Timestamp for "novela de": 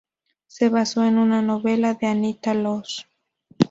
1.43-2.07